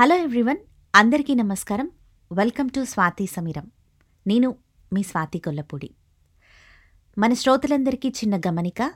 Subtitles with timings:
[0.00, 0.56] Hello everyone
[0.94, 1.90] అందరికీ నమస్కారం.
[2.32, 3.70] Welcome to Swathi Sameeram.
[4.26, 4.56] నేను
[4.92, 5.90] మీ స్వాతి కొల్లపూడి.
[7.18, 8.92] మన శ్రోతలందరికీ చిన్న గమనిక.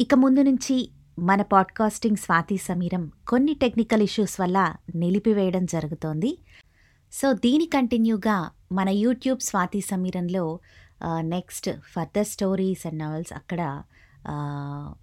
[0.00, 6.38] ఇక ముందు నుంచి మన పాడ్కాస్టింగ్ స్వాతి సమీరం కొన్ని టెక్నికల్ ఇష్యూస్ వల్ల నిలిపివేయడం జరుగుతోంది.
[7.12, 10.60] సో దీని కంటిన్యూగా మన YouTube Swathi సమీరంలో
[11.20, 13.82] next further stories and novels అక్కడ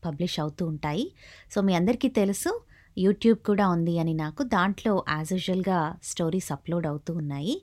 [0.05, 1.13] పబ్లిష్ అవుతూ ఉంటాయి.
[1.55, 2.61] సో మీ అందరికీ తెలుసు
[2.99, 4.41] యూట్యూబ్ కూడా ఉంది అని నాకు.
[4.55, 7.55] దాంట్లో యాజ్ యూజువల్గా స్టోరీస్ అప్లోడ్ అవుతూ ఉన్నాయి.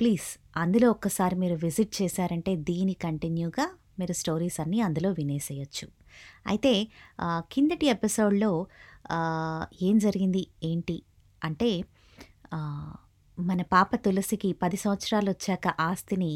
[0.00, 0.26] ప్లీజ్
[0.56, 3.66] అందులో ఒక్కసారి మీరు విజిట్ చేశారంటే దీని కంటిన్యూగా
[3.98, 5.86] మీరు స్టోరీస్ అన్నీ అందులో వినేసేయచ్చు.
[6.46, 6.72] అయితే
[7.52, 8.52] కిందటి ఎపిసోడ్లో
[9.82, 10.42] ఏం జరిగింది?
[10.62, 10.96] ఏంటి?
[11.44, 11.70] అంటే
[13.38, 16.32] మన పాప తులసికి పది సంవత్సరాలు వచ్చాక ఆస్తిని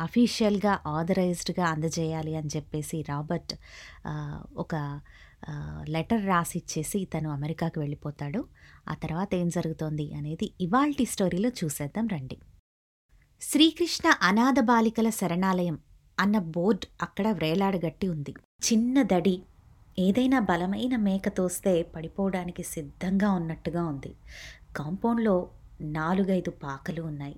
[0.00, 3.54] అఫీషియల్గా ఆథరైజ్డ్గా అందజేయాలి అని చెప్పేసి రాబర్ట్
[4.56, 4.74] ఒక
[5.88, 8.44] లెటర్ రాసి ఇచ్చేసి తను అమెరికాకు వెళ్ళిపోతాడు.
[8.88, 12.38] ఆ తర్వాత ఏం జరుగుతోంది అనేది ఇవాల్టి స్టోరీలో చూసేద్దాం రండి.
[13.42, 15.78] శ్రీకృష్ణ అనాథ బాలికల శరణాలయం
[16.20, 18.34] అన్న బోర్డ్ అక్కడ వ్రేలాడగట్టి ఉంది.
[18.64, 19.42] చిన్న దడి
[19.98, 24.14] ఏదైనా బలమైన మేక తోస్తే పడిపోవడానికి సిద్ధంగా ఉన్నట్టుగా ఉంది.
[24.76, 27.36] కాంపౌండ్లో నాలుగైదు పాకలు ఉన్నాయి.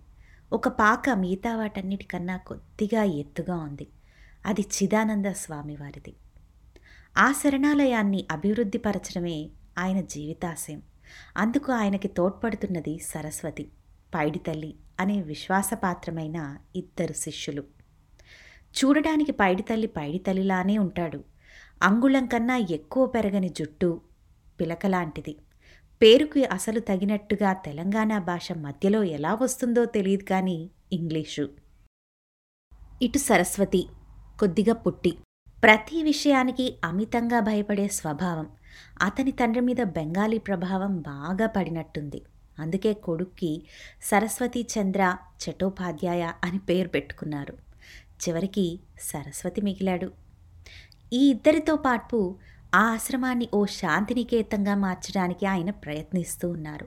[0.52, 3.86] ఒక పాక మిగతా వాటన్నిటికన్నా కొద్దిగా ఎత్తుగా ఉంది.
[4.46, 6.14] అది చిదానంద స్వామివారిది.
[7.18, 10.82] ఆ శరణాలయాన్ని అభివృద్ధిపరచడమే ఆయన జీవితాశయం.
[11.36, 13.68] అందుకు ఆయనకి తోడ్పడుతున్నది సరస్వతి
[14.14, 17.64] పైడితల్లి అనే విశ్వాసపాత్రమైన ఇద్దరు శిష్యులు.
[18.78, 21.24] చూడడానికి పైడితల్లి పైడితల్లిలానే ఉంటాడు.
[21.82, 24.00] అంగుళం కన్నా ఎక్కువ పెరగని జుట్టు
[24.60, 25.36] పిలకలాంటిది
[26.02, 31.48] పేరుకి అసలు తగినట్టుగా తెలంగాణ భాష మధ్యలో ఎలా వస్తుందో తెలియదు కానీ ఇంగ్లీషు.
[33.02, 33.86] ఇటు సరస్వతి
[34.40, 35.18] కొద్దిగా పుట్టి
[35.62, 38.46] ప్రతి విషయానికి అమితంగా భయపడే స్వభావం
[39.02, 42.22] అతని తండ్రి మీద బెంగాలీ ప్రభావం బాగా పడినట్టుంది.
[42.58, 43.62] అందుకే కొడుక్కి
[44.02, 47.54] సరస్వతి చంద్ర చటోపాధ్యాయ అని పేరు పెట్టుకున్నారు.
[48.22, 50.12] చివరికి సరస్వతి మిగిలాడు.
[51.12, 52.36] ఈ ఇద్దరితో పాటు
[52.74, 56.86] ఆ ఆశ్రమాన్ని ఓ శాంతినికేతంగా మార్చడానికి ఆయన ప్రయత్నిస్తూ ఉన్నారు.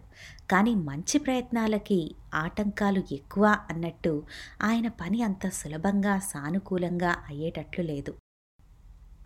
[0.52, 4.24] కానీ మంచి ప్రయత్నాలకి ఆటంకాలు ఎక్కువ అన్నట్టు
[4.62, 8.23] ఆయన పని అంత సులభంగా సానుకూలంగా అయ్యేటట్లు లేదు.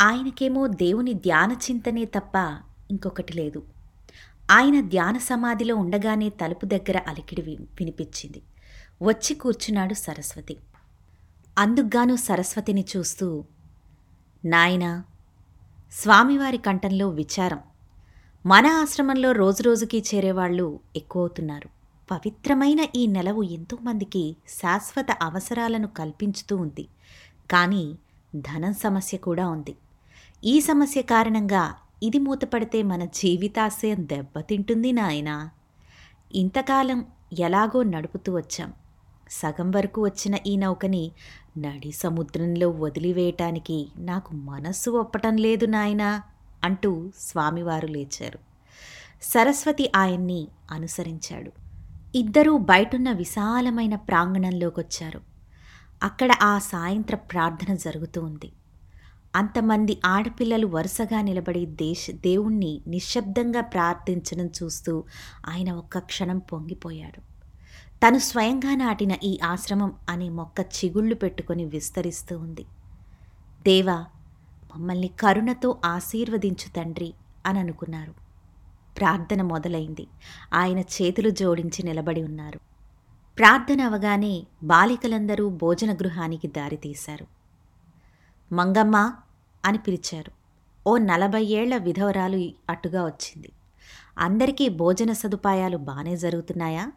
[0.02, 2.59] ఆయనకేమో దేవుని ధ్యాన చింతనే తప్ప
[2.91, 3.63] ఇంకొకటి లేదు.
[4.52, 8.41] ఆయన ధ్యాన సమాధిలో ఉండగానే తలుపు దగ్గర అలికిడి వి- వినిపించింది.
[9.03, 10.57] వచ్చి కూర్చున్నాడు సరస్వతి.
[11.57, 13.46] అందుకుగాను సరస్వతిని చూస్తూ
[14.46, 15.03] నాయనా
[15.91, 17.59] స్వామివారి కంఠంలో విచారం.
[18.46, 21.69] మన ఆశ్రమంలో రోజురోజుకి చేరేవాళ్ళు ఎక్కువవుతున్నారు.
[22.12, 26.88] పవిత్రమైన ఈ నెలవు ఎంతోమందికి శాశ్వత అవసరాలను కల్పించుతూ ఉంది.
[27.52, 27.96] కానీ
[28.36, 29.75] ధనం సమస్య కూడా ఉంది.
[30.44, 35.50] ఈ సమస్య కారణంగా ఇది మూతపడితే మన జీవితాశయం దెబ్బతింటుంది నాయనా.
[36.36, 37.06] ఇంతకాలం
[37.40, 38.74] ఎలాగో నడుపుతూ వచ్చాం.
[39.30, 41.12] సగం వరకు వచ్చిన ఈ నౌకని
[41.58, 46.22] నడి సముద్రంలో వదిలివేయటానికి నాకు మనస్సు ఒప్పటం లేదు నాయనా
[46.64, 48.40] అంటూ స్వామివారు లేచారు.
[49.22, 51.52] సరస్వతి ఆయన్ని అనుసరించాడు.
[52.16, 55.22] ఇద్దరూ బయటున్న విశాలమైన ప్రాంగణంలోకొచ్చారు.
[56.04, 58.52] అక్కడ ఆ సాయంత్ర ప్రార్థన జరుగుతూ ఉంది.
[59.38, 65.03] అంతమంది ఆడపిల్లలు వరుసగా నిలబడి దేశ దేవుణ్ణి నిశ్శబ్దంగా ప్రార్థించడం చూస్తూ
[65.48, 67.20] ఆయన ఒక్క క్షణం పొంగిపోయాడు.
[68.08, 72.66] తను స్వయంగా నాటిన ఈ ఆశ్రమం అనే మొక్క చిగుళ్ళు పెట్టుకొని విస్తరిస్తూ ఉంది.
[73.64, 74.06] దేవా
[74.75, 77.14] మమ్మల్ని కరుణతో ఆశీర్వదించు తండ్రి
[77.46, 78.14] అని అనుకున్నారు.
[78.98, 80.08] ప్రార్థన మొదలైంది.
[80.54, 82.59] ఆయన చేతులు జోడించి నిలబడి ఉన్నారు.
[83.38, 87.28] ప్రార్థన అవగానే బాలికలందరూ భోజన గృహానికి దారితీశారు.
[88.52, 89.14] మంగమ్మ
[89.66, 90.31] అని పిలిచారు.
[90.88, 93.51] ఓ నలభై ఏళ్ళ విధవరాలు అటుగా వచ్చింది.
[94.18, 96.91] అందరికీ భోజన సదుపాయాలు బాగానే జరుగుతున్నాయా?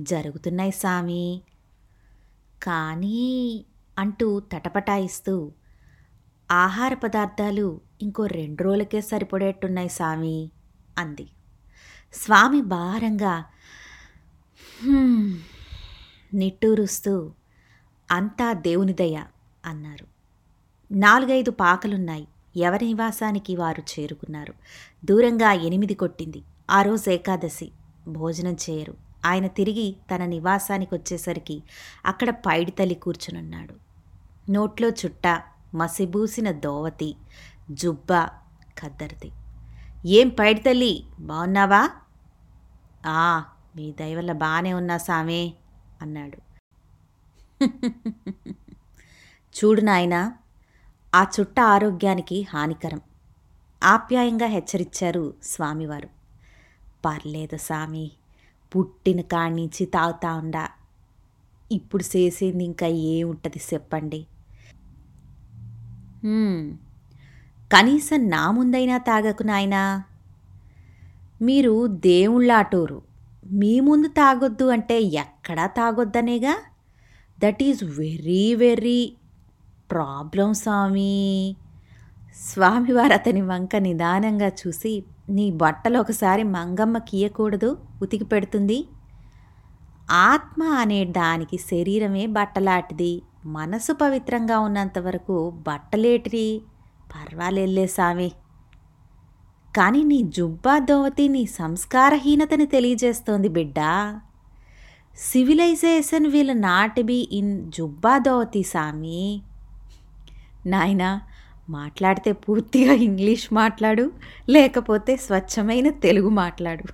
[0.00, 1.42] జరుగుతున్నాయి సామి.
[2.62, 3.64] కానీ
[3.98, 5.52] అంటూ తటపటాయిస్తూ
[6.50, 10.50] ఆహార పదార్థాలు ఇంకో రెండు రోజులకే సరిపడేట్టున్నాయి సామి
[10.98, 11.28] అంది.
[12.12, 13.44] స్వామి భారంగా
[16.34, 17.32] నిట్టూరుస్తూ
[18.10, 19.24] అంతా దేవునిదయ
[19.64, 20.19] అన్నారు.
[20.92, 22.28] నాలుగైదు పాకలున్నాయి.
[22.56, 24.54] ఎవరి నివాసానికి వారు చేరుకున్నారు?
[25.04, 26.42] దూరంగా ఎనిమిది కొట్టింది.
[26.70, 27.72] ఆ రోజు ఏకాదశి.
[28.08, 28.94] భోజనం చేయరు.
[29.24, 31.62] ఆయన తిరిగి తన నివాసానికి వచ్చేసరికి
[32.06, 33.74] అక్కడ పైడితల్లి కూర్చునున్నాడు.
[34.50, 35.42] నోట్లో చుట్ట
[35.74, 37.16] మసిబూసిన దోవతి
[37.70, 38.12] జుబ్బ
[38.78, 39.30] కద్దరిది.
[40.06, 41.90] ఏం పైడితల్లి బాగున్నావా
[43.06, 43.44] ఆ
[43.76, 45.54] మీ దయవల్ల బాగానే ఉన్నా సామే
[46.02, 46.38] అన్నాడు.
[49.54, 50.32] చూడు నాయనా
[51.14, 53.00] ఆ చుట్ట ఆరోగ్యానికి హానికరం.
[53.82, 56.08] ఆప్యాయంగా హెచ్చరించారు స్వామివారు.
[57.04, 58.10] పర్లేదు సామి
[58.76, 60.68] పుట్టిన కాణించి నుంచి తాగుతా ఉండా.
[61.72, 64.26] ఇప్పుడు చేసింది ఇంకా ఏముంటుంది చెప్పండి.
[67.72, 70.02] కనీసం నా ముందైనా తాగకు నాయనా.
[71.42, 73.02] మీరు దేవుళ్ళాటోరు.
[73.52, 76.58] మీ ముందు తాగొద్దు అంటే ఎక్కడా తాగొద్దనేగా?
[77.38, 79.12] That is very very
[79.90, 81.56] problem స్వామి.
[82.36, 88.88] స్వామివారు అతని వంక నిదానంగా చూసి నీ బట్టలు ఒకసారి మంగమ్మ కీయకూడదు ఉతికి పెడుతుంది.
[90.10, 93.22] ఆత్మ అనే దానికి శరీరమే బట్టలాంటిది.
[93.46, 96.62] మనసు పవిత్రంగా ఉన్నంత వరకు బట్టలేటిది
[97.14, 98.32] పర్వాలేలే స్వామి.
[99.76, 104.20] కానీ నీ జుబ్బా దోవతి నీ సంస్కారహీనతని తెలియజేస్తోంది బిడ్డా.
[105.16, 109.42] Civilization will not be in జుబ్బా దోవతి సామి
[110.66, 111.20] నాయనా
[111.70, 114.10] మాట్లాడితే పూర్తిగా ఇంగ్లీష్ మాట్లాడు
[114.48, 116.84] లేకపోతే స్వచ్ఛమైన తెలుగు మాట్లాడు.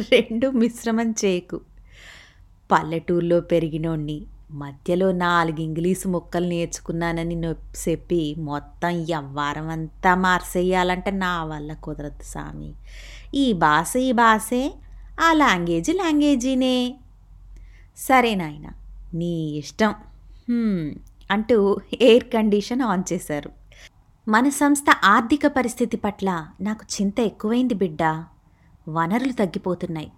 [0.00, 1.60] రెండు మిశ్రమం చేయకు.
[2.72, 11.72] పల్లెటూరులో పెరిగినోణ్ణి మధ్యలో నాలుగు ఇంగ్లీషు ముక్కలు నేర్చుకున్నానని నొప్పి చెప్పి మొత్తం ఎవ్వారం అంతా మార్చేయాలంటే నా వల్ల
[11.72, 12.72] కుదరదు సామి.
[13.34, 14.74] ఈ భాష ఈ భాషే
[15.20, 16.94] ఆ లాంగ్వేజ్ లాంగ్వేజీనే.
[17.96, 18.70] సరే నాయన
[19.14, 19.94] నీ ఇష్టం.
[21.30, 23.50] అంటూ ఎయిర్ కండిషన్ ఆన్ చేశారు.
[24.28, 28.02] మన సంస్థ ఆర్థిక పరిస్థితి పట్ల నాకు చింత ఎక్కువైంది బిడ్డ.
[28.88, 30.12] వనరులు తగ్గిపోతున్నాయి.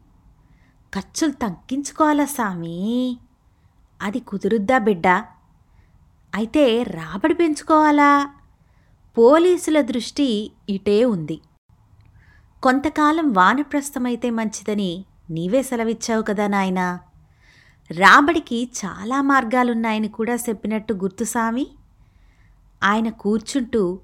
[0.95, 3.19] ఖర్చులు తగ్గించుకోవాలా సామి?
[4.03, 5.09] అది కుదురుద్దా బిడ్డ?
[6.35, 8.31] అయితే రాబడి పెంచుకోవాలా?
[9.19, 11.41] పోలీసుల దృష్టి ఇటే ఉంది.
[12.63, 17.01] కొంతకాలం వానప్రస్థమైతే మంచిదని నీవే సెలవిచ్చావు కదా నాయనా.
[17.91, 21.67] రాబడికి చాలా మార్గాలున్నాయని కూడా చెప్పినట్టు గుర్తు సామి.
[22.83, 24.01] ఆయన కూర్చుంటూ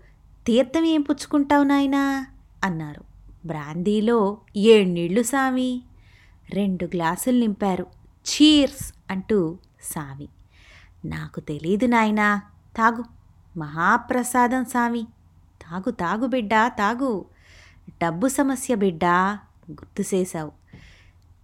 [0.47, 2.27] తీర్థం ఏం పుచ్చుకుంటావు నాయనా?
[2.65, 3.05] అన్నారు.
[3.47, 5.83] బ్రాందీలో ఏడ్నీళ్ళు సామి.
[6.51, 7.87] రెండు గ్లాసులు నింపారు.
[8.27, 8.95] చీర్స్!
[9.11, 10.29] అంటూ సామి.
[11.05, 12.43] నాకు తెలీదు నాయనా
[12.77, 13.05] తాగు.
[13.57, 15.03] మహాప్రసాదం సామి.
[15.63, 17.25] తాగు తాగు బిడ్డా తాగు.
[18.03, 19.39] డబ్బు సమస్య బిడ్డా
[19.71, 20.53] గుర్తు చేశావు.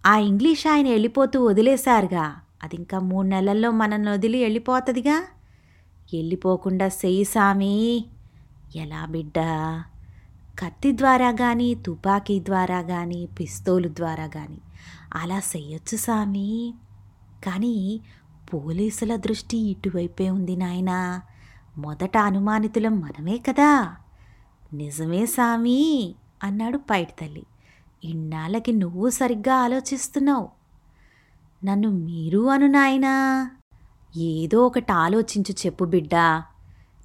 [0.07, 2.37] ఆ ఇంగ్లీష్ ఆయన వెళ్ళిపోతూ వదిలేశారుగా.
[2.63, 5.25] అది ఇంకా మూడు నెలల్లో మనల్ని వదిలి వెళ్ళిపోతుందిగా.
[6.13, 8.05] వెళ్ళిపోకుండా సేయి సామి.
[8.77, 9.85] ఎలా బిడ్డా?
[10.59, 14.59] కత్తి ద్వారా కానీ తుపాకీ ద్వారా కానీ పిస్తోలు ద్వారా కానీ
[15.15, 16.75] అలా చేయొచ్చు సామి.
[17.45, 18.01] కానీ
[18.55, 21.23] పోలీసుల దృష్టి ఇటువైపే ఉంది నాయనా.
[21.79, 23.97] మొదట అనుమానితులం మనమే కదా.
[24.73, 27.43] నిజమే సామి అన్నాడు పైటి తల్లి
[28.05, 30.49] ఇన్నాళ్ళకి నువ్వు సరిగ్గా ఆలోచిస్తున్నావు.
[31.65, 33.51] నన్ను మీరు అను నాయనా.
[34.17, 36.43] ఏదో ఒకటి ఆలోచించు చెప్పు బిడ్డా.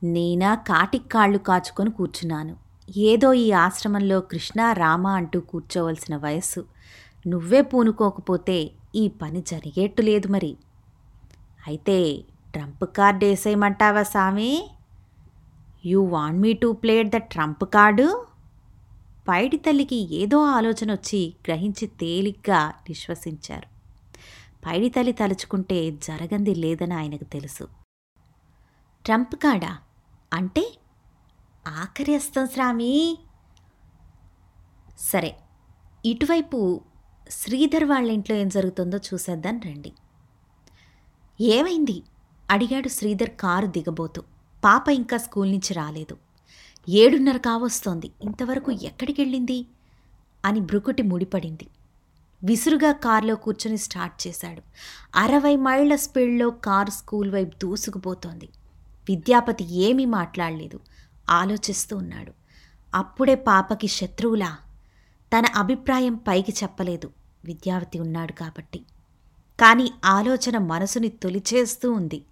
[0.04, 2.56] నేనా కాటికి కాళ్ళు కాచుకొని కూర్చున్నాను.
[2.98, 6.66] ఏదో ఈ ఆశ్రమంలో కృష్ణ రామ అంటూ కూర్చోవలసిన వయస్సు.
[7.28, 10.58] నువ్వే పూనుకోకపోతే ఈ పని జరిగేట్టు లేదు మరి.
[11.68, 14.70] అయితే ట్రంప్ కార్డ్ వేసేయమంటావా సామి?
[15.86, 18.26] You want me to play the trump card?
[19.28, 23.68] పైడి తల్లికి ఏదో ఆలోచన వచ్చి గ్రహించి తేలిగ్గా నిశ్వసించారు.
[24.66, 27.66] పైడి తల్లి తలుచుకుంటే జరగంది లేదని ఆయనకు తెలుసు.
[29.06, 29.78] ట్రంప్ కాడా?
[30.34, 30.64] అంటే
[31.68, 33.18] ఆఖరి అస్తం స్వామి!
[35.00, 35.36] సరే
[36.06, 36.82] ఇటువైపు
[37.30, 39.92] శ్రీధర్ వాళ్ళ ఇంట్లో ఏం జరుగుతుందో చూసేద్దాం రండి.
[41.40, 42.04] ఏమైంది?
[42.50, 44.22] అడిగాడు శ్రీధర్ కారు దిగబోతూ.
[44.64, 46.16] పాప ఇంకా స్కూల్ నుంచి రాలేదు.
[46.90, 48.12] ఏడున్నర కావస్తోంది.
[48.22, 49.66] ఇంతవరకు ఎక్కడికెళ్ళింది?
[50.46, 51.68] అని బ్రుకుటి ముడిపడింది.
[52.44, 54.62] విసురుగా కారులో కూర్చొని స్టార్ట్ చేశాడు.
[55.16, 58.50] అరవై మైళ్ళ స్పీడ్లో కారు స్కూల్ వైపు దూసుకుపోతోంది.
[59.10, 60.80] విద్యాపతి ఏమీ మాట్లాడలేదు.
[61.30, 62.32] ఆలోచిస్తూ ఉన్నాడు.
[62.96, 64.58] అప్పుడే పాపకి శత్రువులా?
[65.38, 67.12] తన అభిప్రాయం పైకి చెప్పలేదు.
[67.46, 68.80] విద్యావతి ఉన్నాడు కాబట్టి.
[69.60, 72.24] కానీ ఆలోచన మనసుని తొలిచేస్తూ ఉంది.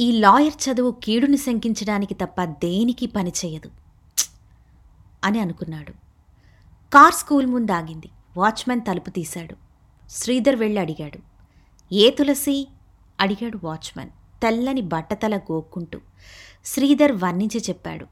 [0.00, 3.70] ఈ లాయర్ చదువు కీడుని శంకించడానికి తప్ప దేనికి పనిచేయదు
[5.24, 5.92] అని అనుకున్నాడు.
[6.94, 9.56] కార్ స్కూల్ ముందు ఆగింది వాచ్మెన్ తలుపు తీశాడు.
[10.10, 11.18] శ్రీధర్ వెళ్ళి అడిగాడు.
[11.94, 12.68] ఏ తులసి?
[13.20, 14.10] అడిగాడు వాచ్మెన్
[14.42, 16.00] తెల్లని బట్టతల గోక్కుంటూ.
[16.64, 18.06] శ్రీధర్ వర్ణించి చెప్పాడు.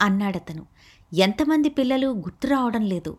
[0.00, 0.66] అన్నాడతను.
[1.14, 3.16] ఎంతమంది పిల్లలు గుర్తు రావడం లేదు.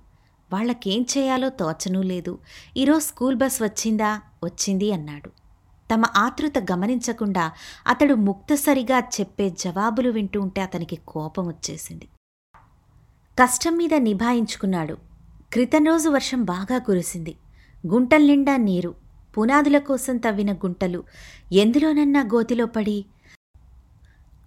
[0.54, 2.40] వాళ్ళకేం చేయాలో తోచనూ లేదు.
[2.78, 4.22] ఈరోజు స్కూల్ బస్ వచ్చిందా?
[4.44, 5.43] వచ్చింది అన్నాడు.
[5.94, 7.52] తమ ఆతృత గమనించకుండా
[7.88, 12.08] అతడు ముక్తసరిగా చెప్పే జవాబులు వింటూ ఉంటే అతనికి కోపం వచ్చేసింది.
[13.40, 14.98] కష్టం మీద నిభాయించుకున్నాడు.
[15.54, 17.36] క్రితం రోజు వర్షం బాగా కురిసింది.
[17.88, 18.96] గుంటల నిండా నీరు
[19.38, 21.04] పునాదుల కోసం తవ్విన గుంటలు
[21.52, 23.06] ఎందులోనన్నా గోతిలో పడి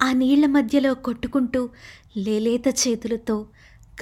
[0.01, 1.69] ఆ నీళ్ళ మధ్యలో కొట్టుకుంటూ
[2.17, 3.47] లేలేత చేతులతో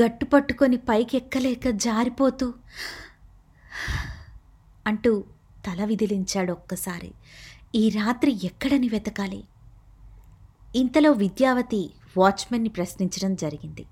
[0.02, 2.54] గట్టు పట్టుకొని పైకెక్కలేక జారిపోతూ
[4.88, 5.24] అంటూ
[5.66, 7.12] తల విదిలించాడు ఒక్కసారి.
[7.76, 9.44] ఈ రాత్రి ఎక్కడని వెతకాలి?
[10.76, 13.86] ఇంతలో విద్యావతి వాచ్మెన్ని ప్రశ్నించడం జరిగింది.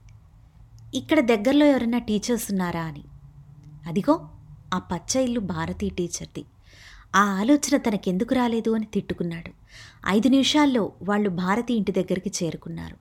[0.95, 3.03] ఇక్కడ దగ్గరలో ఎవరైనా టీచర్స్ ఉన్నారా అని.
[3.87, 4.29] అదిగో
[4.73, 6.45] ఆ పచ్చ ఇల్లు భారతీ టీచర్ది.
[7.15, 9.51] ఆ ఆలోచన తనకెందుకు రాలేదు అని తిట్టుకున్నాడు.
[10.07, 12.97] ఐదు నిమిషాల్లో వాళ్ళు భారతి ఇంటి దగ్గరికి చేరుకున్నారు.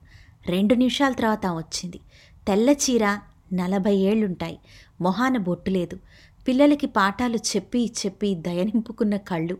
[0.51, 1.99] రెండు నిమిషాల తర్వాత వచ్చింది.
[2.47, 3.19] తెల్ల చీర
[3.53, 4.59] నలభై ఏళ్ళుంటాయి
[5.01, 5.99] మొహాన బొట్టు లేదు.
[6.47, 9.55] పిల్లలకి పాఠాలు చెప్పి చెప్పి దయనింపుకున్న కళ్ళు.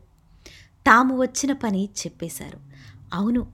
[0.88, 2.60] తాము వచ్చిన పని చెప్పేశారు.
[3.14, 3.48] అవును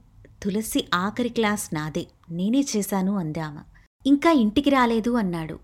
[0.44, 2.08] తులసి ఆఖరి క్లాస్ నాదే.
[2.32, 3.58] నేనే చేశాను అందామ.
[4.06, 5.60] ఇంకా ఇంటికి రాలేదు అన్నాడు.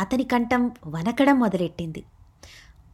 [0.00, 2.04] అతని కంఠం వనకడం మొదలెట్టింది.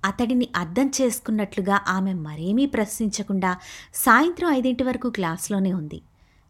[0.04, 3.56] అతడిని అర్థం చేసుకున్నట్లుగా ఆమె మరేమీ ప్రశ్నించకుండా
[3.94, 6.00] సాయంత్రం ఐదింటి వరకు క్లాస్లోనే ఉంది.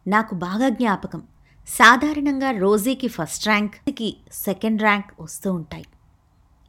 [0.07, 1.23] నాకు బాగా జ్ఞాపకం.
[1.69, 5.85] సాధారణంగా రోజీకి ఫస్ట్ ర్యాంక్కి సెకండ్ ర్యాంక్ వస్తూ ఉంటాయి.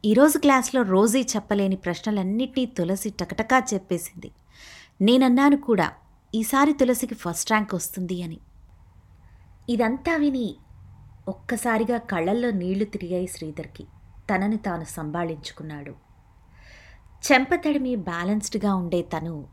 [0.08, 4.30] ఈరోజు క్లాస్లో రోజీ చెప్పలేని ప్రశ్నలన్నిటినీ తులసి టకటకా చెప్పేసింది.
[5.00, 5.92] నేనన్నాను కూడా
[6.34, 8.38] ఈసారి తులసికి ఫస్ట్ ర్యాంక్ వస్తుంది అని.
[9.68, 10.56] ఇదంతా విని
[11.28, 13.84] ఒక్కసారిగా కళ్ళల్లో నీళ్ళు తిరిగాయి శ్రీధర్కి.
[14.34, 15.94] తనని తాను సంభాళించుకున్నాడు.
[17.32, 19.46] చెంపతడిమి బ్యాలెన్స్డ్గా ఉండే తను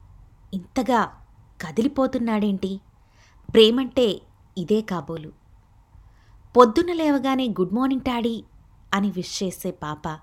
[0.53, 1.05] ఇంతగా
[1.61, 2.79] కదిలిపోతున్నాడేంటి?
[3.53, 4.21] ప్రేమంటే
[4.57, 5.31] ఇదే కాబోలు.
[6.57, 8.43] పొద్దున్న లేవగానే గుడ్ మార్నింగ్ డాడీ
[8.93, 10.19] అని విష్ చేసే పాప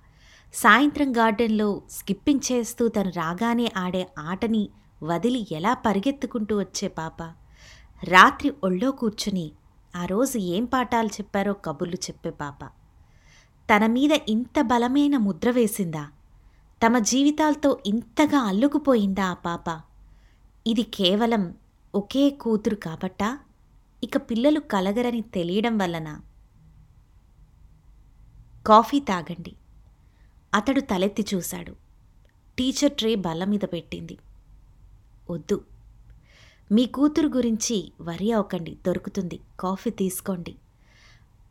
[0.55, 4.69] సాయంత్రం గార్డెన్లో స్కిప్పింగ్ చేస్తూ తను రాగానే ఆడే ఆటని
[5.03, 7.23] వదిలి ఎలా పరిగెత్తుకుంటూ వచ్చే పాప.
[8.05, 9.53] రాత్రి ఒళ్ళో కూర్చుని
[9.97, 12.65] ఆ రోజు ఏం పాఠాలు చెప్పారో కబుర్లు చెప్పే పాప.
[13.69, 16.11] తన మీద ఇంత బలమైన ముద్ర వేసిందా?
[16.87, 19.81] తమ జీవితాలతో ఇంతగా అల్లుకుపోయిందా ఆ పాప?
[20.67, 21.55] ఇది కేవలం
[21.95, 23.39] ఒకే కూతురు కాబట్టా?
[24.05, 26.21] ఇక పిల్లలు కలగరని తెలియడం వలన
[28.67, 29.57] కాఫీ తాగండి.
[30.55, 31.77] అతడు తలెత్తి చూశాడు.
[32.59, 34.19] టీచర్ ట్రే బల్ల మీద పెట్టింది.
[35.31, 35.65] వద్దు.
[36.73, 39.41] మీ కూతురు గురించి వరి అవ్వకండి దొరుకుతుంది.
[39.61, 40.55] కాఫీ తీసుకోండి.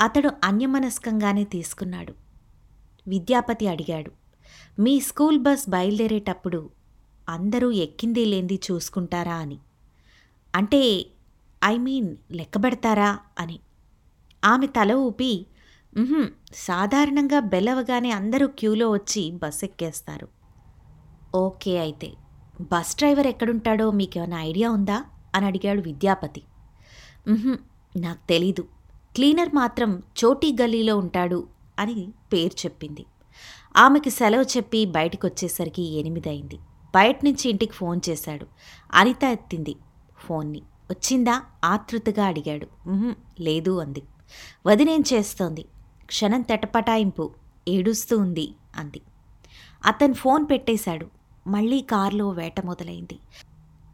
[0.01, 2.13] అతడు అన్యమనస్కంగానే తీసుకున్నాడు.
[3.07, 4.11] విద్యాపతి అడిగాడు.
[4.79, 6.69] మీ స్కూల్ బస్ బయలుదేరేటప్పుడు
[7.29, 9.57] అందరూ ఎక్కింది లేంది చూసుకుంటారా అని.
[10.55, 11.05] అంటే
[11.63, 13.59] ఐ మీన్ లెక్కబెడతారా అని.
[14.45, 15.45] ఆమె తల ఊపి
[16.53, 20.27] సాధారణంగా బెలవగానే అందరూ క్యూలో వచ్చి బస్ ఎక్కేస్తారు
[21.35, 22.11] ఓకే అయితే
[22.61, 25.05] బస్ డ్రైవర్ ఎక్కడుంటాడో మీకేమైనా ఐడియా ఉందా?
[25.35, 26.41] అని అడిగాడు విద్యాపతి.
[27.97, 28.61] నాకు తెలీదు.
[29.15, 31.47] క్లీనర్ మాత్రం చోటీ గల్లీలో ఉంటాడు
[31.79, 33.05] అని పేరు చెప్పింది.
[33.77, 36.59] ఆమెకి సెలవు చెప్పి బయటికి వచ్చేసరికి ఎనిమిదయింది
[36.95, 38.47] బయట నుంచి ఇంటికి ఫోన్ చేశాడు.
[38.93, 39.75] అనిత ఎత్తింది
[40.17, 40.61] ఫోన్ని.
[40.91, 41.41] వచ్చిందా?
[41.65, 42.67] ఆతృతగా అడిగాడు.
[43.39, 44.01] లేదు అంది.
[44.65, 45.65] వదినేం చేస్తోంది?
[46.11, 47.31] క్షణం తెటపటాయింపు.
[47.67, 49.01] ఏడుస్తూ ఉంది అంది.
[49.85, 51.07] అతను ఫోన్ పెట్టేశాడు.
[51.47, 53.19] మళ్ళీ కారులో వేట మొదలైంది.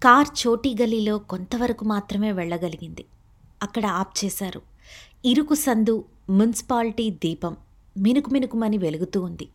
[0.04, 3.06] కార్ చోటీ గల్లీలో కొంతవరకు మాత్రమే వెళ్ళగలిగింది.
[3.64, 4.62] అక్కడ ఆప్ చేశారు.
[5.26, 7.58] ఇరుకు సందు మున్సిపాలిటీ దీపం
[7.98, 9.48] మినుకు మినుకుమని వెలుగుతూ ఉంది.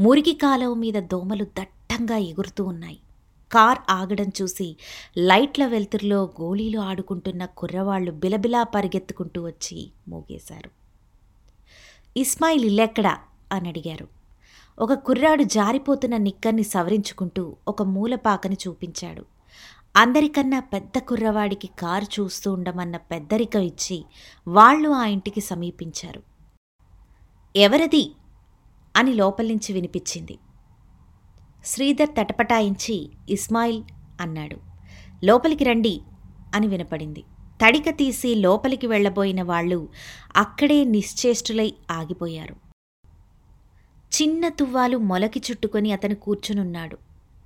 [0.00, 2.98] మురికి కాలువ మీద దోమలు దట్టంగా ఎగురుతూ ఉన్నాయి.
[3.52, 4.76] కార్ ఆగడం చూసి
[5.18, 10.77] లైట్ల వెలుతురులో గోళీలు ఆడుకుంటున్న కుర్రవాళ్ళు బిలబిలా పరిగెత్తుకుంటూ వచ్చి మోగేశారు.
[12.16, 13.18] ఇస్మాయిల్ ఇల్లెక్కడా?
[13.52, 14.08] అని అడిగారు.
[14.78, 19.24] ఒక కుర్రాడు జారిపోతున్న నిక్కర్ని సవరించుకుంటూ ఒక మూలపాకని చూపించాడు.
[19.96, 24.04] అందరికన్నా పెద్ద కుర్రవాడికి కారు చూస్తూ ఉండమన్న పెద్దరికం ఇచ్చి
[24.48, 26.22] వాళ్ళు ఆ ఇంటికి సమీపించారు.
[27.56, 28.14] ఎవరది?
[28.96, 30.38] అని లోపలించి వినిపించింది.
[31.64, 33.82] శ్రీధర్ తటపటాయించి ఇస్మాయిల్
[34.20, 34.56] అన్నాడు.
[35.24, 36.00] లోపలికి రండి
[36.54, 37.24] అని వినపడింది.
[37.64, 39.88] తడిక తీసి లోపలికి వెళ్ళబోయిన వాళ్ళు
[40.36, 42.56] అక్కడే నిశ్చేష్టులై ఆగిపోయారు.
[44.12, 46.98] చిన్న తువ్వాలు మొలకి చుట్టుకొని అతను కూర్చునున్నాడు.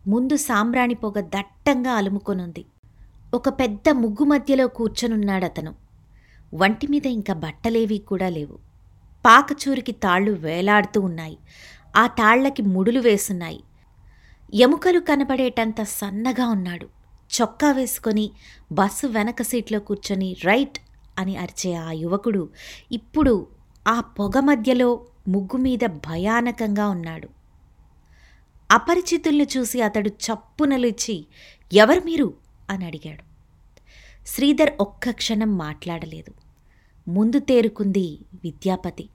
[0.06, 2.64] ముందు సాంబ్రాణి పొగ దట్టంగా అలుముకొనుంది.
[3.34, 5.74] ఒక పెద్ద ముగ్గు మధ్యలో కూర్చొనున్నాడతను
[6.54, 8.58] వంటి మీద ఇంకా బట్టలేవీ కూడా లేవు.
[9.26, 11.38] పాకచూరికి తాళ్ళు వేలాడుతూ ఉన్నాయి.
[11.96, 13.60] ఆ తాళ్ళకి ముడులు వేసున్నాయి.
[14.54, 17.01] ఎముకలు కనబడేటంత సన్నగా ఉన్నాడు.
[17.40, 18.30] చొక్కా వేసుకొని
[18.72, 20.78] బస్సు వెనక సీట్లో కూర్చొని రైట్
[21.18, 22.48] అని అరిచే ఆ యువకుడు
[22.92, 23.46] ఇప్పుడు
[23.88, 27.28] ఆ పొగ మధ్యలో ముగ్గు మీద భయానకంగా ఉన్నాడు.
[28.70, 31.26] అపరిచితుల్ని చూసి అతడు చప్పునలిచ్చి
[31.72, 32.34] ఎవరు మీరు?
[32.70, 33.22] అని అడిగాడు.
[34.26, 36.34] శ్రీధర్ ఒక్క క్షణం మాట్లాడలేదు.
[37.10, 39.08] ముందు తేరుకుంది విద్యాపతి.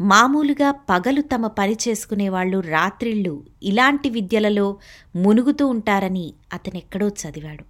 [0.00, 4.78] మామూలుగా పగలు తమ పని చేసుకునేవాళ్ళు రాత్రిళ్ళు ఇలాంటి విద్యలలో
[5.16, 7.64] మునుగుతూ ఉంటారని అతనెక్కడో చదివాడు.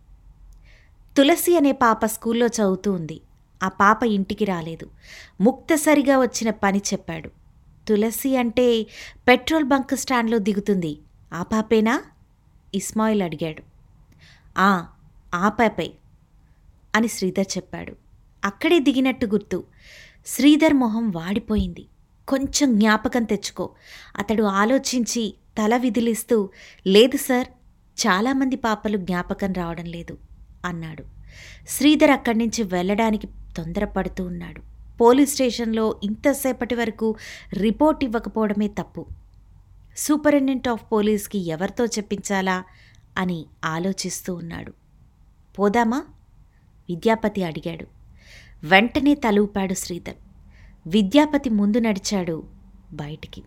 [1.16, 3.20] తులసి అనే పాప స్కూల్లో చదువుతూ ఉంది.
[3.62, 4.90] ఆ పాప ఇంటికి రాలేదు.
[5.40, 7.30] ముక్తసరిగా వచ్చిన పని చెప్పాడు.
[7.88, 8.86] తులసి అంటే
[9.28, 10.98] పెట్రోల్ బంక్ స్టాండ్లో దిగుతుంది.
[11.32, 12.02] ఆ పాపేనా?
[12.74, 13.62] ఇస్మాయిల్ అడిగాడు.
[14.58, 14.86] ఆ
[15.34, 15.92] ఆ పాపే
[16.94, 17.96] అని శ్రీధర్ చెప్పాడు.
[18.44, 19.64] అక్కడే దిగినట్టు గుర్తు.
[20.26, 21.86] శ్రీధర్ మొహం వాడిపోయింది.
[22.30, 23.70] కొంచెం జ్ఞాపకం తెచ్చుకో.
[24.16, 26.48] అతడు ఆలోచించి తల విదిలిస్తూ
[26.86, 27.46] లేదు సార్
[28.06, 30.18] చాలామంది పాపలు జ్ఞాపకం రావడం లేదు
[30.64, 31.04] అన్నాడు.
[31.68, 34.62] శ్రీధర్ అక్కడి నుంచి వెళ్ళడానికి తొందరపడుతూ ఉన్నాడు.
[35.00, 37.16] పోలీస్ స్టేషన్లో ఇంతసేపటి వరకు
[37.52, 39.06] రిపోర్ట్ ఇవ్వకపోవడమే తప్పు.
[39.96, 42.64] సూపరింటెండెంట్ ఆఫ్ పోలీస్కి ఎవరితో చెప్పించాలా
[43.18, 44.72] అని ఆలోచిస్తూ ఉన్నాడు.
[45.58, 46.04] పోదామా?
[46.88, 47.86] విద్యాపతి అడిగాడు.
[48.62, 50.29] వెంటనే తలూపాడు శ్రీధర్.
[50.86, 52.44] విద్యాపతి ముందు నడిచాడు
[52.92, 53.42] బయటికి.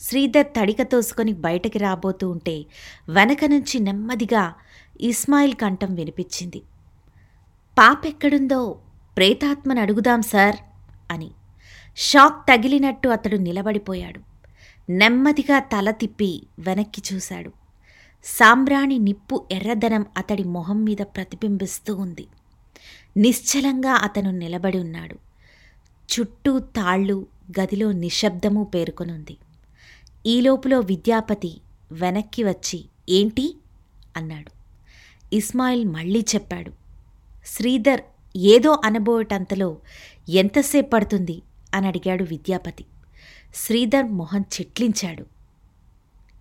[0.00, 2.66] శ్రీధర్ తడిక తోసుకొని బయటకి రాబోతూ ఉంటే
[3.08, 4.54] వెనక నుంచి నెమ్మదిగా
[5.00, 6.62] ఇస్మాయిల్ కంఠం వినిపించింది.
[7.78, 8.78] పాపెక్కడుందో?
[9.16, 10.56] ప్రేతాత్మను అడుగుదాం సార్
[11.10, 11.30] అని.
[11.96, 14.20] షాక్ తగిలినట్టు అతడు నిలబడిపోయాడు.
[14.92, 17.52] నెమ్మదిగా తల తిప్పి వెనక్కి చూశాడు.
[18.24, 22.26] సాంబ్రాణి నిప్పు ఎర్రదనం అతడి మొహం మీద ప్రతిబింబిస్తూ ఉంది.
[23.16, 25.33] నిశ్చలంగా అతను నిలబడి ఉన్నాడు.
[26.12, 27.26] చుట్టూ తాళ్ళు
[27.60, 29.36] గదిలో నిశ్శబ్దము పేర్కొనుంది.
[30.26, 31.60] ఈలోపులో విద్యాపతి
[31.92, 33.56] వెనక్కి వచ్చి ఏంటి?
[34.16, 34.50] అన్నాడు.
[35.34, 36.72] ఇస్మాయిల్ మళ్ళీ చెప్పాడు
[37.46, 38.00] శ్రీధర్
[38.36, 39.76] ఏదో అనబోయటంతలో
[40.28, 41.42] ఎంతసేపు పడుతుంది?
[41.74, 42.84] అని అడిగాడు విద్యాపతి.
[43.54, 45.26] శ్రీధర్ మొహం చెట్లించాడు.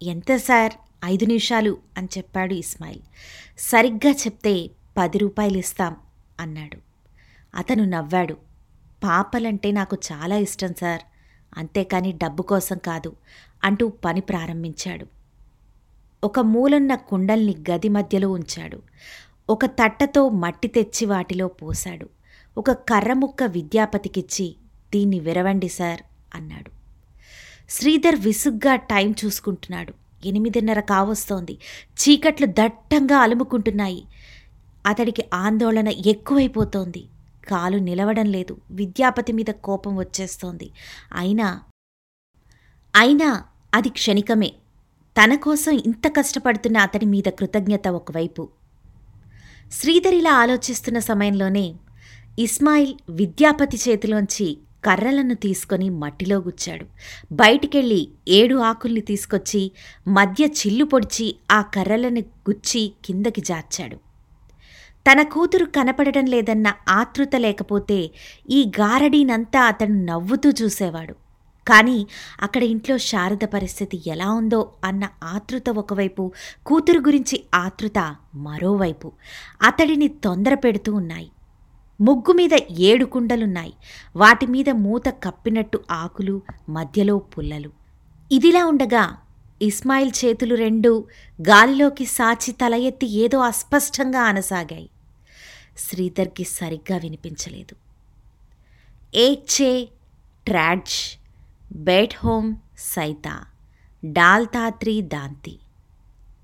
[0.04, 0.72] ఎంత సార్?
[1.06, 3.00] ఐదు నిమిషాలు అని చెప్పాడు ఇస్మాయిల్.
[3.58, 5.96] సరిగ్గా చెప్తే పది రూపాయలు ఇస్తాం
[6.40, 6.78] అన్నాడు.
[7.56, 8.38] అతను నవ్వాడు.
[9.04, 11.02] పాపలంటే నాకు చాలా ఇష్టం సార్.
[11.58, 13.16] అంతేకాని డబ్బు కోసం కాదు
[13.64, 15.06] అంటూ పని ప్రారంభించాడు.
[16.24, 18.82] ఒక మూలన్న కుండల్ని గది మధ్యలో ఉంచాడు.
[19.50, 22.10] ఒక తట్టతో మట్టి తెచ్చి వాటిలో పోశాడు.
[22.58, 24.56] ఒక కర్రముక్క విద్యాపతికిచ్చి
[24.94, 26.02] దీన్ని విరవండి సార్
[26.36, 26.72] అన్నాడు.
[27.70, 29.94] శ్రీధర్ విసుగ్గా టైం చూసుకుంటున్నాడు.
[30.26, 31.58] ఎనిమిదిన్నర కావస్తోంది.
[31.94, 34.06] చీకట్లు దట్టంగా అలుముకుంటున్నాయి.
[34.86, 37.06] అతడికి ఆందోళన ఎక్కువైపోతోంది.
[37.48, 38.58] కాలు నిలవడం లేదు.
[38.72, 40.72] విద్యాపతి మీద కోపం వచ్చేస్తోంది.
[41.16, 41.62] అయినా
[42.96, 44.54] అయినా అది క్షణికమే.
[45.24, 48.50] తన కోసం ఇంత కష్టపడుతున్న అతడి మీద కృతజ్ఞత ఒకవైపు.
[49.72, 51.76] శ్రీధరిలా ఆలోచిస్తున్న సమయంలోనే
[52.40, 56.86] ఇస్మాయిల్ విద్యాపతి చేతిలోంచి కర్రలను తీసుకొని మట్టిలో గుచ్చాడు.
[57.32, 59.72] బయటికెళ్ళి ఏడు ఆకుల్ని తీసుకొచ్చి
[60.08, 64.13] మధ్య చిల్లు పొడిచి ఆ కర్రలను గుచ్చి కిందకి జార్చాడు.
[65.06, 68.12] తన కూతురు కనపడడం లేదన్న ఆతృత లేకపోతే
[68.50, 71.16] ఈ గారడీనంతా అతను నవ్వుతూ చూసేవాడు.
[71.68, 72.08] కానీ
[72.42, 76.32] అక్కడ ఇంట్లో శారద పరిస్థితి ఎలా ఉందో అన్న ఆతృత ఒకవైపు
[76.66, 79.12] కూతురు గురించి ఆతృత మరోవైపు.
[79.64, 81.30] అతడిని తొందర పెడుతూ ఉన్నాయి.
[82.02, 83.74] ముగ్గు మీద ఏడు కుండలున్నాయి.
[84.16, 87.72] వాటి మీద మూత కప్పినట్టు ఆకులు మధ్యలో పుల్లలు.
[88.32, 89.18] ఇదిలా ఉండగా
[89.62, 91.08] ఇస్మాయిల్ చేతులు రెండు
[91.42, 94.90] గాలిలోకి సాచి తల ఎత్తి ఏదో అస్పష్టంగా అనసాగాయి
[95.78, 97.76] శ్రీధర్కి సరిగ్గా వినిపించలేదు.
[99.16, 99.90] ఏక్ చే
[100.46, 101.20] ట్రాడ్జ్
[101.76, 103.44] బెడ్ హోమ్ సైతా
[104.06, 105.60] డాల్తాత్రి దాంతి.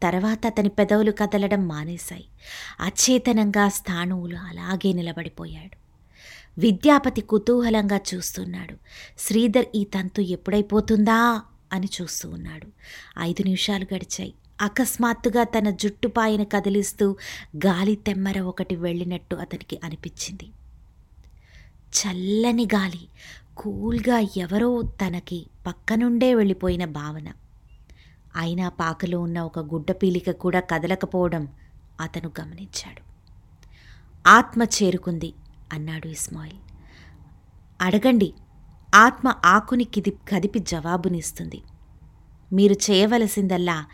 [0.04, 2.26] తర్వాత అతని పెదవులు కదలడం మానేశాయి.
[2.80, 5.80] అచేతనంగా స్థాణువులు అలాగే నిలబడిపోయాడు.
[6.62, 8.76] విద్యాపతి కుతూహలంగా చూస్తున్నాడు.
[9.20, 11.42] శ్రీధర్ ఈ తంతు ఎప్పుడైపోతుందా?
[11.74, 12.68] అని చూస్తూ ఉన్నాడు.
[13.20, 14.34] ఐదు నిమిషాలు గడిచాయి.
[14.62, 17.17] అకస్మాత్తుగా తన జుట్టుపాయను కదిలిస్తూ
[17.65, 20.50] గాలి తెమ్మర ఒకటి వెళ్ళినట్టు అతనికి అనిపించింది.
[21.89, 23.08] చల్లని గాలి
[23.58, 27.32] కూల్గా ఎవరో తనకి పక్కనుండే వెళ్ళిపోయిన భావన.
[28.36, 31.48] అయినా పాకలో ఉన్న ఒక గుడ్డ పీలిక కూడా కదలకపోవడం
[32.02, 33.10] అతను గమనించాడు.
[34.30, 35.34] ఆత్మ చేరుకుంది
[35.74, 36.58] అన్నాడు ఇస్మాయిల్.
[37.82, 38.34] అడగండి
[38.95, 41.62] ఆత్మ ఆకుని కిది కదిపి జవాబునిస్తుంది.
[42.54, 43.86] మీరు చేయవలసిందల్లా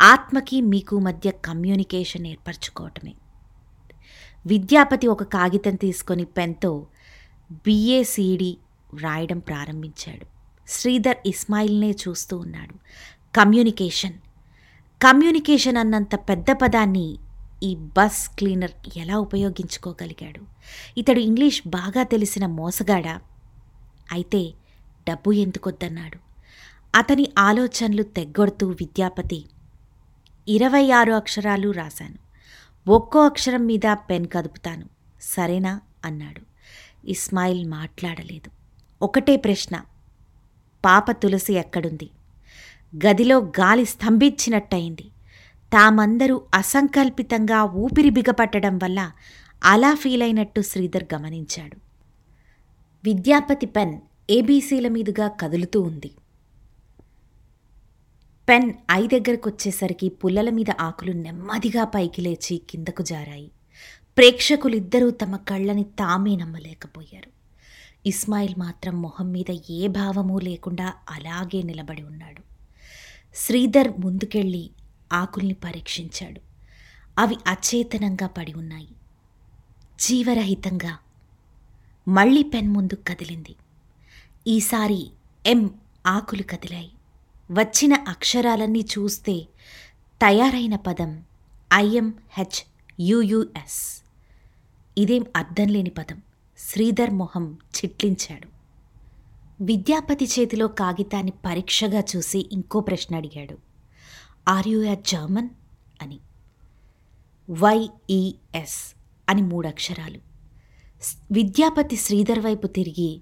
[0.00, 3.14] ఆత్మకి మీకు మధ్య కమ్యూనికేషన్ ఏర్పరచుకోవటమే.
[4.46, 6.86] విద్యాపతి ఒక కాగితం తీసుకొని పెన్తో
[7.52, 8.58] బిఏసిడి
[8.94, 10.26] వ్రాయడం ప్రారంభించాడు.
[10.68, 12.74] శ్రీధర్ ఇస్మాయిల్నే చూస్తూ ఉన్నాడు.
[13.36, 14.12] కమ్యూనికేషన్.
[15.02, 17.18] కమ్యూనికేషన్ అన్నంత పెద్ద పదాన్ని
[17.62, 20.40] ఈ బస్ క్లీనర్ ఎలా ఉపయోగించుకోగలిగాడు?
[20.98, 23.20] ఇతడు ఇంగ్లీష్ బాగా తెలిసిన మోసగాడా?
[24.12, 24.52] అయితే
[25.08, 26.18] డబ్బు ఎందుకొద్దన్నాడు?
[26.94, 29.44] అతని ఆలోచనలు తెగ్గొడుతూ విద్యాపతి
[30.50, 32.14] ఇరవై ఆరు అక్షరాలు రాశాను.
[32.90, 34.88] ఒక్కో అక్షరం మీద పెన్ కదుపుతాను.
[35.22, 35.80] సరేనా?
[36.04, 36.40] అన్నాడు.
[37.06, 38.50] ఇస్మాయిల్ మాట్లాడలేదు.
[39.02, 39.80] ఒకటే ప్రశ్న.
[40.84, 42.10] పాప తులసి ఎక్కడుంది?
[43.06, 45.02] గదిలో గాలి స్తంభించినట్టయింది.
[45.72, 49.12] తామందరూ అసంకల్పితంగా ఊపిరి బిగపట్టడం వల్ల
[49.64, 51.76] అలా ఫీల్ అయినట్టు శ్రీధర్ గమనించాడు.
[53.04, 56.10] విద్యాపతి పెన్ ఏబీసీల మీదుగా కదులుతూ ఉంది.
[58.50, 63.50] పెన్ ఐ దగ్గరకొచ్చేసరికి పుల్లల మీద ఆకులు నెమ్మదిగా పైకి లేచి కిందకు జారాయి.
[64.16, 67.30] ప్రేక్షకులిద్దరూ తమ కళ్ళని తామే నమ్మలేకపోయారు.
[68.06, 72.42] ఇస్మాయిల్ మాత్రం మొహం మీద ఏ భావమూ లేకుండా అలాగే నిలబడి ఉన్నాడు.
[73.34, 74.70] శ్రీధర్ ముందుకెళ్ళి
[75.12, 76.40] ఆకుల్ని పరీక్షించాడు.
[77.18, 78.88] అవి అచేతనంగా పడి ఉన్నాయి.
[80.00, 80.98] జీవరహితంగా.
[82.08, 83.56] మళ్ళీ పెన్ ముందు కదిలింది.
[84.46, 85.10] ఈసారి
[85.46, 85.70] ఎం
[86.06, 86.90] ఆకులు కదిలాయి.
[87.50, 89.46] వచ్చిన అక్షరాలన్నీ చూస్తే
[90.22, 91.22] తయారైన పదం
[91.74, 92.66] ఐఎంహెచ్
[93.00, 94.02] యుయుఎస్
[94.98, 96.22] ఇదేం అర్థం లేని పదం.
[96.58, 98.48] శ్రీధర్ మొహం చిట్లించాడు.
[99.64, 103.58] విద్యాపతి చేతిలో కాగితాన్ని పరీక్షగా చూసి ఇంకో ప్రశ్న అడిగాడు.
[104.48, 105.48] ఆర్ యు ఎ జర్మన్
[106.02, 106.18] అని.
[107.50, 108.94] వైఈఎస్
[109.28, 110.18] అని మూడు అక్షరాలు.
[111.32, 113.20] విద్యాపతి శ్రీధర్ వైపు తిరిగి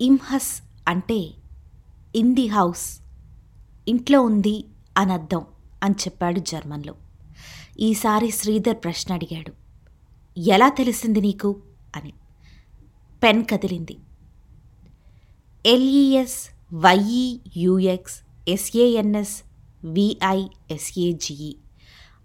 [0.00, 1.30] ఇంహస్ అంటే
[2.16, 3.00] ఇన్ ది హౌస్
[3.88, 4.64] ఇంట్లో ఉంది
[4.98, 5.44] అని అర్థం
[5.82, 6.94] అని చెప్పాడు జర్మన్లో.
[7.80, 9.52] ఈసారి శ్రీధర్ ప్రశ్న అడిగాడు.
[10.40, 11.62] ఎలా తెలిసింది నీకు?
[11.96, 12.12] అని.
[13.22, 13.96] పెన్ కదిలింది.
[15.66, 19.42] ఎల్ఈఎస్ వైఈయుఎక్స్ ఎస్ఏఎన్ఎస్
[19.84, 21.56] విఐఎస్ఏజిఈ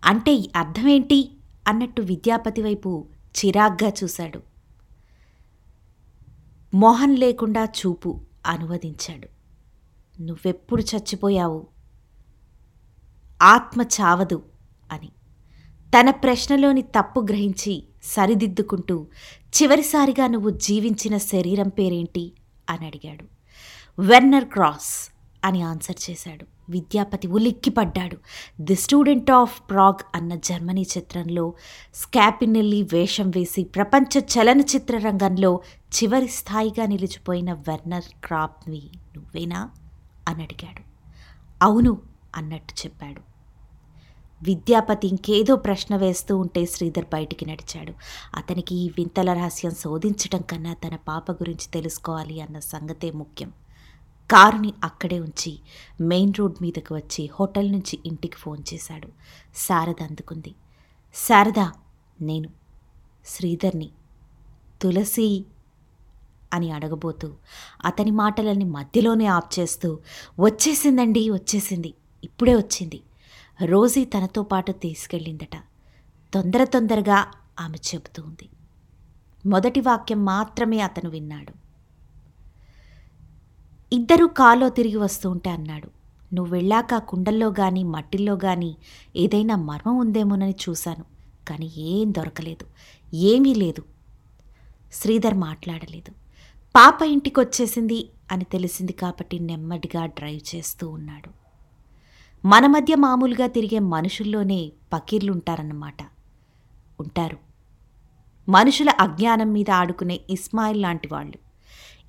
[0.06, 1.32] అంటే అర్థమేంటి
[1.67, 4.41] అన్నట్టు విద్యాపతి వైపు చిరాగ్గా చూశాడు.
[6.73, 9.40] మోహన్ లేకుండా చూపు అనువదించాడు.
[10.21, 11.67] నువ్వెప్పుడు చచ్చిపోయావు?
[13.41, 14.43] ఆత్మ చావదు
[14.91, 15.10] అని.
[15.99, 19.07] తన ప్రశ్నలోని తప్పు గ్రహించి సరిదిద్దుకుంటూ
[19.62, 22.31] చివరిసారిగా నువ్వు జీవించిన శరీరం పేరేంటి?
[22.69, 23.25] అని అడిగాడు.
[24.01, 25.12] వెర్నర్ క్రాస్
[25.45, 26.45] అని ఆన్సర్ చేశాడు.
[26.69, 28.17] విద్యాపతి ఉలిక్కిపడ్డాడు.
[28.62, 31.53] ది స్టూడెంట్ ఆఫ్ ప్రాగ్ అన్న జర్మనీ చిత్రంలో
[31.95, 38.81] స్కాపినెల్లి వేషం వేసి ప్రపంచ చలనచిత్ర రంగంలో చివరి స్థాయిగా నిలిచిపోయిన వెర్నర్ క్రాప్ని
[39.15, 39.69] నువ్వేనా?
[40.32, 40.82] అని అడిగాడు
[41.62, 42.02] అవును
[42.36, 43.22] అన్నట్టు చెప్పాడు.
[44.44, 47.94] విద్యాపతి ఇంకేదో ప్రశ్న వేస్తూ ఉంటే శ్రీధర్ బయటికి నడిచాడు.
[48.36, 53.52] అతనికి ఈ వింతల రహస్యం శోధించటం కన్నా తన పాప గురించి తెలుసుకోవాలి అన్న సంగతే ముఖ్యం.
[54.32, 55.60] కారుని అక్కడే ఉంచి
[56.02, 59.08] మెయిన్ రోడ్ మీదకు వచ్చి హోటల్ నుంచి ఇంటికి ఫోన్ చేశాడు.
[59.56, 60.56] శారద అందుకుంది.
[61.13, 61.60] శారద
[62.22, 62.50] నేను
[63.26, 63.89] శ్రీధర్ని.
[64.82, 65.46] తులసి
[66.54, 67.34] అని అడగబోతూ
[67.86, 70.00] అతని మాటలని మధ్యలోనే ఆప్ చేస్తూ
[70.40, 71.94] వచ్చేసిందండి వచ్చేసింది.
[72.24, 73.02] ఇప్పుడే వచ్చింది.
[73.66, 75.56] రోజీ తనతో పాటు తీసుకెళ్ళిందట.
[76.34, 78.50] తొందర తొందరగా ఆమె చెబుతూ ఉంది
[79.46, 81.54] మొదటి వాక్యం మాత్రమే అతను విన్నాడు.
[83.96, 85.90] ఇద్దరూ కాలో తిరిగి వస్తూ ఉంటే అన్నాడు.
[86.36, 88.76] నువ్వు వెళ్ళాక కుండల్లో గాని మట్టిల్లో గాని
[89.16, 91.06] ఏదైనా మర్మం ఉందేమోనని చూశాను.
[91.48, 92.66] కానీ ఏం దొరకలేదు.
[93.16, 93.84] ఏమీ లేదు.
[94.94, 96.20] శ్రీధర్ మాట్లాడలేదు.
[96.75, 101.29] పాప ఇంటికొచ్చేసింది అని తెలిసింది కాబట్టి నెమ్మదిగా డ్రైవ్ చేస్తూ ఉన్నాడు.
[102.47, 105.97] మన మధ్య మామూలుగా తిరిగే మనుషుల్లోనే పకీర్లుంటారన్నమాట.
[106.99, 107.38] ఉంటారు.
[108.49, 111.34] మనుషుల అజ్ఞానం మీద ఆడుకునే ఇస్మాయిల్ లాంటి వాళ్ళు.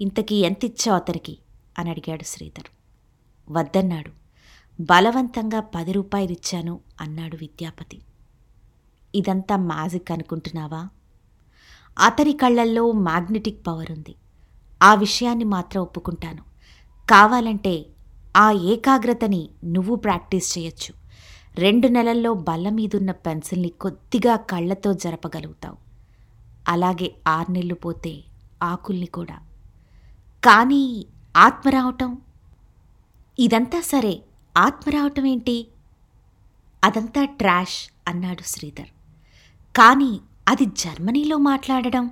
[0.01, 1.38] ఇంతకీ ఎంత ఇచ్చావు అతనికి?
[1.79, 2.66] అని అడిగాడు శ్రీధర్.
[3.51, 4.11] వద్దన్నాడు.
[4.83, 8.03] బలవంతంగా పది రూపాయలు ఇచ్చాను అన్నాడు విద్యాపతి.
[9.14, 10.88] ఇదంతా మ్యాజిక్ అనుకుంటున్నావా?
[11.98, 14.14] అతని కళ్ళల్లో మ్యాగ్నెటిక్ పవర్ ఉంది.
[14.83, 16.42] ఆ విషయాన్ని మాత్రం ఒప్పుకుంటాను.
[17.11, 17.87] కావాలంటే
[18.37, 20.95] ఆ ఏకాగ్రతని నువ్వు ప్రాక్టీస్ చేయొచ్చు.
[21.55, 25.77] రెండు నెలల్లో బల్ల మీదున్న పెన్సిల్ని కొద్దిగా కళ్ళతో జరపగలుగుతావు.
[26.68, 28.25] అలాగే ఆరు నెలలు పోతే
[28.62, 29.38] ఆకుల్ని కూడా.
[30.45, 32.18] కానీ ఆత్మ రావటం?
[33.38, 34.23] ఇదంతా సరే
[34.57, 35.68] ఆత్మ రావటం ఏంటి?
[36.85, 38.88] అదంతా ట్రాష్ అన్నాడు శ్రీధర్.
[39.77, 42.11] కానీ అది జర్మనీలో మాట్లాడడం?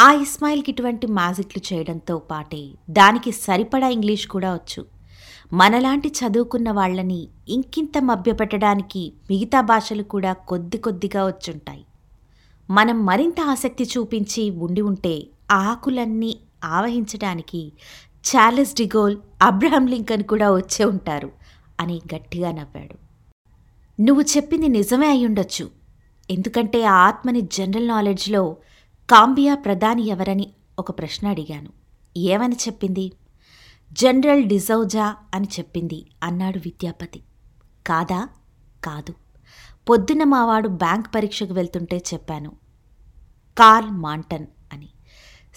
[0.00, 4.86] ఆ ఇస్మాయిల్కి ఇటువంటి మ్యాజిక్లు చేయడంతో పాటే దానికి సరిపడా ఇంగ్లీష్ కూడా వచ్చు.
[5.52, 11.84] మనలాంటి చదువుకున్న వాళ్ళని ఇంకింత మభ్యపెట్టడానికి మిగతా భాషలు కూడా కొద్ది కొద్దిగా వచ్చుంటాయి.
[12.70, 17.72] మనం మరింత ఆసక్తి చూపించి ఉండి ఉంటే ఆ ఆకులన్నీ ఆవహించడానికి
[18.28, 21.32] Charles de Gaulle Abraham Lincoln కూడా వచ్చే ఉంటారు
[21.80, 22.96] అని గట్టిగా నవ్వాడు.
[24.02, 25.70] నువ్వు చెప్పింది నిజమే అయ్యుండొచ్చు.
[26.30, 28.56] ఎందుకంటే ఆ ఆత్మని జనరల్ నాలెడ్జ్లో
[29.10, 31.70] కాంబియా ప్రధాని ఎవరని ఒక ప్రశ్న అడిగాను.
[32.16, 33.12] ఏమని చెప్పింది?
[33.92, 37.22] జనరల్ డిజౌజా అని చెప్పింది అన్నాడు విద్యాపతి.
[37.86, 38.28] కాదా?
[38.84, 39.14] కాదు.
[39.88, 42.52] పొద్దున్న మావాడు బ్యాంక్ పరీక్షకు వెళ్తుంటే చెప్పాను.
[43.58, 44.88] కార్ల్ మాంటన్ అని.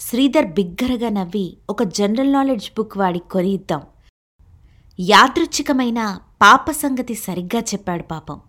[0.00, 3.82] శ్రీధర్ బిగ్గరగా నవ్వి ఒక జనరల్ నాలెడ్జ్ బుక్ వాడి కొని ఇద్దాం
[5.00, 8.40] యాదృచ్ఛికమైన పాప సంగతి సరిగ్గా చెప్పాడు పాపం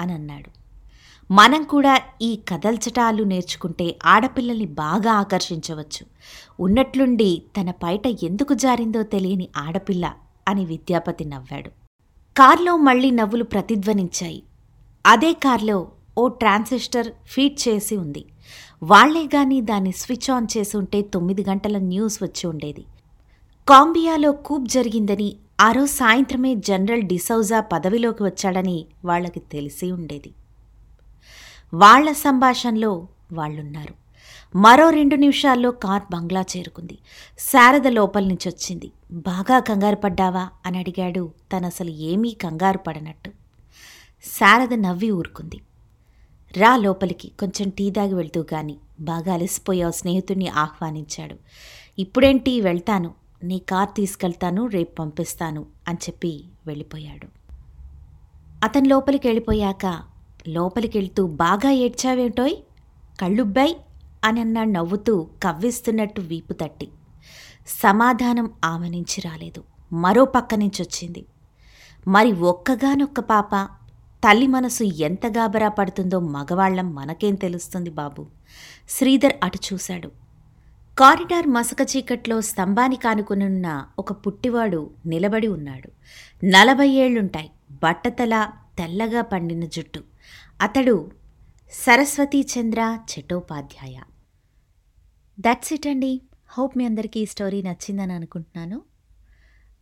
[0.00, 0.57] అని అన్నాడు
[1.30, 6.06] మనం కూడా ఈ కదల్చటాలు నేర్చుకుంటే ఆడపిల్లల్ని బాగా ఆకర్షించవచ్చు.
[6.60, 10.12] ఉన్నట్లుండి తన పైట ఎందుకు జారిందో తెలియని ఆడపిల్ల
[10.48, 11.70] అని విద్యాపతి నవ్వాడు.
[12.36, 14.42] కార్లో మళ్ళీ నవ్వులు ప్రతిధ్వనించాయి.
[15.06, 15.88] అదే కార్లో
[16.18, 18.24] ఓ ట్రాన్సిస్టర్ ఫీడ్ చేసి ఉంది.
[18.82, 22.84] వాళ్ళే గాని దాన్ని స్విచ్ ఆన్ చేసి ఉంటే తొమ్మిది గంటల న్యూస్ వచ్చి ఉండేది.
[23.68, 30.32] కాంబియాలో కూప్ జరిగిందని ఆ రోజు సాయంత్రమే జనరల్ డిసౌజా పదవిలోకి వచ్చాడని వాళ్ళకి తెలిసి ఉండేది.
[31.74, 33.94] వాళ్ళ సంభాషణలో వాళ్ళున్నారు.
[34.54, 36.98] మరో రెండు నిమిషాల్లో కార్ బంగ్లా చేరుకుంది.
[37.38, 40.48] శారద లోపల నుంచి వచ్చింది బాగా కంగారు పడ్డావా?
[40.66, 41.32] అని అడిగాడు.
[41.56, 43.30] తను అసలు ఏమీ కంగారు పడనట్టు.
[44.24, 45.60] శారద నవ్వి ఊరుకుంది.
[46.56, 48.76] రా లోపలికి కొంచెం టీ దాగి వెళ్తూ గాని.
[49.00, 51.36] బాగా అలసిపోయావు స్నేహితుడిని ఆహ్వానించాడు.
[51.98, 52.60] ఇప్పుడేంటి?
[52.60, 53.14] వెళ్తాను.
[53.44, 57.26] నీ కార్ తీసుకెళ్తాను రేపు పంపిస్తాను అని చెప్పి వెళ్ళిపోయాడు.
[58.64, 60.02] అతను లోపలికి వెళ్ళిపోయాక
[60.48, 62.56] లోపలికి వెళ్తూ బాగా ఏడ్చావేంటోయ్?
[63.20, 63.76] కళ్ళుబ్బాయి
[64.24, 66.88] అని అన్నాడు నవ్వుతూ కవ్విస్తున్నట్టు వీపు తట్టి.
[67.66, 69.64] సమాధానం ఆమె నుంచి రాలేదు.
[69.92, 71.26] మరో పక్క నుంచి వచ్చింది
[72.08, 73.68] మరి ఒక్కగానొక్క పాప
[74.24, 78.26] తల్లి మనసు ఎంత గాబరా పడుతుందో మగవాళ్ళం మనకేం తెలుస్తుంది బాబు?
[78.88, 80.08] శ్రీధర్ అటు చూశాడు.
[80.98, 85.90] కారిడార్ మసక చీకట్లో స్తంభానికి ఆనుకునున్న ఒక పుట్టివాడు నిలబడి ఉన్నాడు.
[86.46, 87.50] నలభై ఏళ్ళుంటాయి
[87.82, 88.48] బట్టతల
[88.78, 90.00] తెల్లగా పండిన జుట్టు.
[90.60, 91.10] అతడు
[91.72, 93.98] సరస్వతీచంద్ర చటోపాధ్యాయ.
[95.40, 96.22] దట్స్ ఇట్ అండి.
[96.48, 98.82] హోప్ మీ అందరికీ ఈ స్టోరీ నచ్చిందని అనుకుంటున్నాను.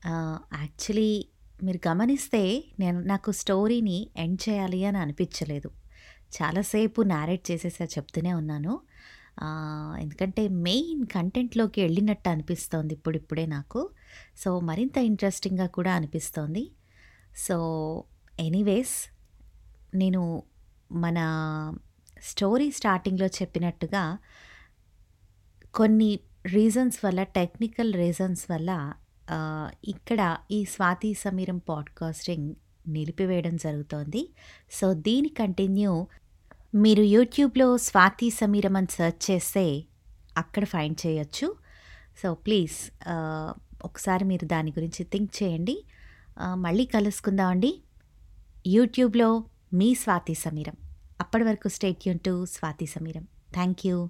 [0.07, 1.29] యాక్చువల్లీ
[1.63, 5.71] మీరు గమనిస్తే నేను నాకు స్టోరీని ఎండ్ చేయాలి అని అనిపించలేదు.
[6.37, 8.81] చాలాసేపు నారేట్ చేసేసా చెప్తూనే ఉన్నాను.
[10.01, 13.91] ఎందుకంటే మెయిన్ కంటెంట్లోకి వెళ్ళినట్టు అనిపిస్తోంది ఇప్పుడిప్పుడే నాకు.
[14.37, 16.71] సో మరింత ఇంట్రెస్టింగ్గా కూడా అనిపిస్తోంది.
[17.37, 17.57] సో
[18.41, 18.97] ఎనీవేస్
[19.97, 20.43] నేను
[20.93, 21.19] మన
[22.23, 24.19] స్టోరీ స్టార్టింగ్లో చెప్పినట్టుగా
[25.75, 28.93] కొన్ని రీజన్స్ వల్ల టెక్నికల్ రీజన్స్ వల్ల
[29.85, 32.55] ఇక్కడ ఈ స్వాతి సమీరం పాడ్కాస్టింగ్
[32.89, 34.29] నిలిపివేయడం జరుగుతోంది.
[34.71, 36.07] సో దీని కంటిన్యూ
[36.75, 39.85] మీరు యూట్యూబ్లో స్వాతి సమీరం అని సెర్చ్ చేస్తే
[40.37, 41.55] అక్కడ ఫైండ్ చేయొచ్చు.
[42.23, 43.09] సో ప్లీజ్
[43.85, 45.85] ఒకసారి మీరు దాని గురించి థింక్ చేయండి.
[46.55, 47.83] మళ్ళీ కలుసుకుందామండి.
[48.67, 50.75] యూట్యూబ్లో మీ స్వాతి సమీరం.
[51.21, 53.27] అప్పటి వరకు state Yoon to Swathi Sameeram.
[53.55, 54.09] Thank you